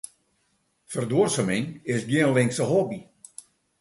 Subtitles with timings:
[0.93, 2.99] Ferduorsuming is gjin linkse hobby.